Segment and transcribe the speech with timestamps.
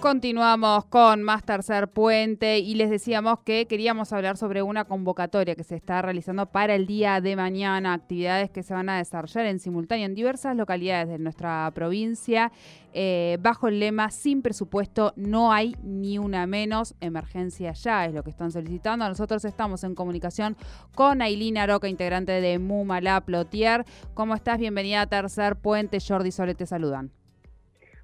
[0.00, 5.64] Continuamos con más tercer puente y les decíamos que queríamos hablar sobre una convocatoria que
[5.64, 9.58] se está realizando para el día de mañana, actividades que se van a desarrollar en
[9.58, 12.52] simultáneo en diversas localidades de nuestra provincia,
[12.92, 18.22] eh, bajo el lema sin presupuesto no hay ni una menos, emergencia ya es lo
[18.22, 19.08] que están solicitando.
[19.08, 20.56] Nosotros estamos en comunicación
[20.94, 23.84] con Ailina Aroca, integrante de Mumala Plotier.
[24.14, 24.58] ¿Cómo estás?
[24.58, 25.98] Bienvenida a Tercer Puente.
[26.00, 27.17] Jordi Sole te saludan.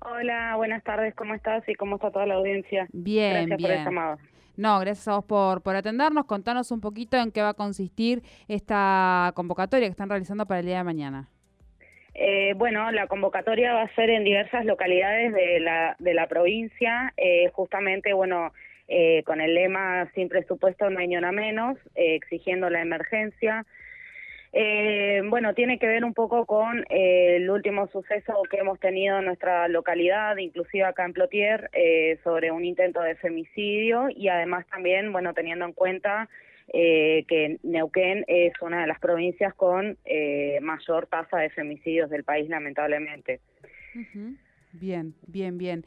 [0.05, 2.87] Hola, buenas tardes, ¿cómo estás y cómo está toda la audiencia?
[2.93, 3.69] Bien, gracias bien.
[3.69, 4.19] por el llamado.
[4.57, 6.27] No, gracias a vos por, por atendernos.
[6.27, 10.67] Contanos un poquito en qué va a consistir esta convocatoria que están realizando para el
[10.67, 11.29] día de mañana.
[12.15, 17.13] Eh, bueno, la convocatoria va a ser en diversas localidades de la, de la provincia,
[17.17, 18.53] eh, justamente, bueno,
[18.87, 23.65] eh, con el lema sin presupuesto no hay ni una menos, eh, exigiendo la emergencia.
[24.57, 29.19] Eh, bueno, tiene que ver un poco con eh, el último suceso que hemos tenido
[29.19, 34.65] en nuestra localidad, inclusive acá en Plotier, eh, sobre un intento de femicidio y además
[34.69, 36.29] también, bueno, teniendo en cuenta
[36.73, 39.99] eh, que Neuquén es una de las provincias con
[40.63, 43.41] mayor tasa de femicidios del país, lamentablemente.
[43.97, 44.37] Ujú.
[44.71, 45.85] Bien, bien, bien.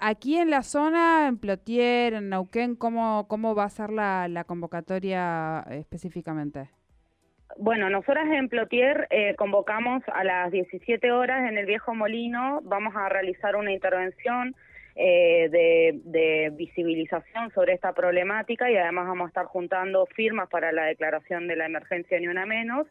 [0.00, 5.64] Aquí en la zona, en Plotier, en Neuquén, ¿cómo, cómo va a ser la, convocatoria
[5.70, 6.68] específicamente?
[7.56, 12.94] Bueno, nosotras en Plotier eh, convocamos a las 17 horas en el Viejo Molino, vamos
[12.94, 14.54] a realizar una intervención
[15.00, 15.48] eh,
[16.02, 21.46] de, visibilización sobre esta problemática y además vamos a estar juntando firmas para la declaración
[21.46, 22.88] de la emergencia ni una menos.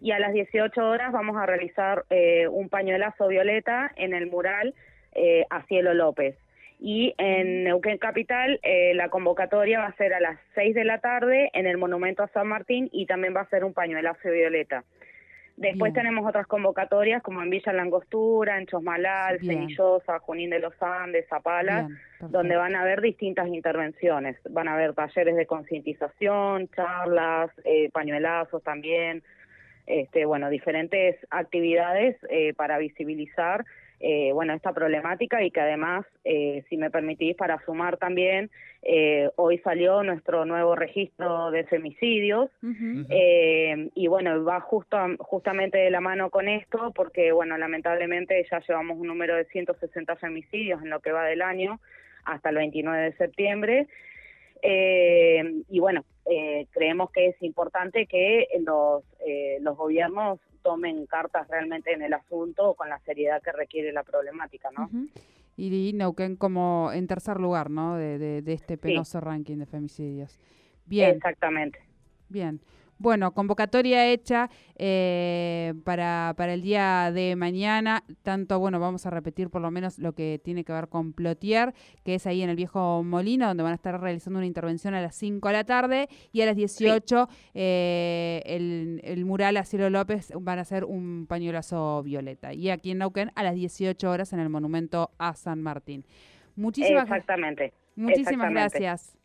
[0.00, 4.74] Y a las 18 horas vamos a realizar eh, un pañuelazo violeta en el mural
[5.12, 6.36] eh, a Cielo López.
[6.80, 10.98] Y en Neuquén Capital eh, la convocatoria va a ser a las 6 de la
[10.98, 14.84] tarde en el Monumento a San Martín y también va a ser un pañuelazo violeta.
[15.60, 16.06] Después Bien.
[16.06, 19.40] tenemos otras convocatorias como en Villa Langostura, en Chosmalal.
[19.40, 24.38] Cenillosa, Junín de los Andes, Zapala, Bien, donde van a haber distintas intervenciones.
[24.48, 29.22] Van a haber talleres de concientización, charlas, eh, pañuelazos también,
[29.86, 33.66] este, bueno, diferentes actividades eh, para visibilizar
[34.00, 38.50] eh, bueno, esta problemática y que además, eh, si me permitís, para sumar también,
[38.82, 42.48] eh, hoy salió nuestro nuevo registro de femicidios
[43.10, 48.60] eh, y bueno, va justo, justamente de la mano con esto porque, bueno, lamentablemente ya
[48.66, 51.78] llevamos un número de 160 femicidios en lo que va del año
[52.24, 53.86] hasta el 29 de septiembre.
[54.62, 56.04] Eh, y bueno,
[56.80, 62.72] creemos que es importante que los, eh, los gobiernos tomen cartas realmente en el asunto
[62.74, 64.88] con la seriedad que requiere la problemática, ¿no?
[65.58, 67.96] Y Neuquén como en tercer lugar, ¿no?
[67.96, 70.38] De, de- de este penoso ranking de femicidios.
[70.86, 71.78] Bien, Exactamente.
[72.30, 72.60] bien.
[73.00, 78.04] Bueno, convocatoria hecha eh, para, para el día de mañana.
[78.22, 81.72] Tanto, bueno, vamos a repetir por lo menos lo que tiene que ver con Plotier,
[82.04, 85.00] que es ahí en el viejo Molino, donde van a estar realizando una intervención a
[85.00, 89.88] las 5 de la tarde y a las 18 eh, el, el mural a Cielo
[89.88, 92.52] López van a hacer un pañuelazo violeta.
[92.52, 96.04] Y aquí en Neuquén a las 18 horas en el monumento a San Martín.
[96.54, 97.72] Muchísimas, Exactamente.
[97.96, 98.78] muchísimas exactamente.
[98.78, 99.16] gracias.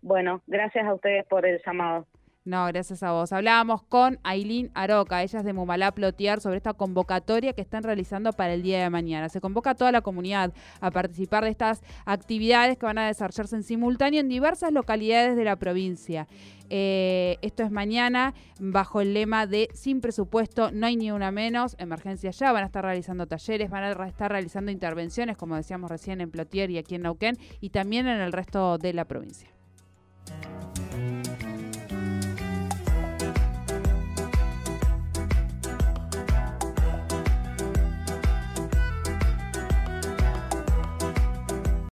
[0.00, 2.06] Bueno, gracias a ustedes por el llamado.
[2.48, 3.30] No, gracias a vos.
[3.34, 8.32] Hablábamos con Ailín Aroca, ella es de Mumalá Plotier, sobre esta convocatoria que están realizando
[8.32, 9.28] para el día de mañana.
[9.28, 13.54] Se convoca a toda la comunidad a participar de estas actividades que van a desarrollarse
[13.54, 16.26] en simultáneo en diversas localidades de la provincia.
[16.70, 21.76] Eh, esto es mañana bajo el lema de sin presupuesto no hay ni una menos,
[21.78, 26.22] emergencia ya, van a estar realizando talleres, van a estar realizando intervenciones, como decíamos recién
[26.22, 29.50] en Plotier y aquí en Neuquén, y también en el resto de la provincia.